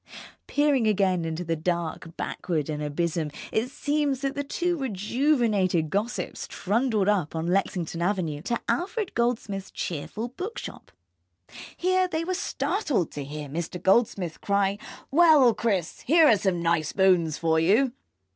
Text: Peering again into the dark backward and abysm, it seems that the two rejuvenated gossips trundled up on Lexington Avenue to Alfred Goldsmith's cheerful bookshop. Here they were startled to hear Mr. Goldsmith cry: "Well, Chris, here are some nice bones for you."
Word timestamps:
Peering 0.47 0.87
again 0.87 1.23
into 1.25 1.43
the 1.43 1.55
dark 1.55 2.17
backward 2.17 2.71
and 2.71 2.81
abysm, 2.81 3.29
it 3.51 3.69
seems 3.69 4.21
that 4.21 4.33
the 4.33 4.43
two 4.43 4.75
rejuvenated 4.75 5.91
gossips 5.91 6.47
trundled 6.47 7.07
up 7.07 7.35
on 7.35 7.45
Lexington 7.45 8.01
Avenue 8.01 8.41
to 8.41 8.59
Alfred 8.67 9.13
Goldsmith's 9.13 9.69
cheerful 9.69 10.29
bookshop. 10.29 10.91
Here 11.77 12.07
they 12.07 12.23
were 12.23 12.33
startled 12.33 13.11
to 13.11 13.23
hear 13.23 13.47
Mr. 13.47 13.79
Goldsmith 13.79 14.41
cry: 14.41 14.79
"Well, 15.11 15.53
Chris, 15.53 15.99
here 15.99 16.25
are 16.27 16.35
some 16.37 16.63
nice 16.63 16.93
bones 16.93 17.37
for 17.37 17.59
you." 17.59 17.91